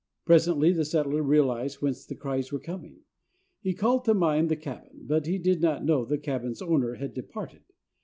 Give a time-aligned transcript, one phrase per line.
[0.25, 3.01] Presently the settler realized whence the cries were coming.
[3.59, 7.13] He called to mind the cabin; but he did not know the cabin's owner had
[7.13, 7.61] departed.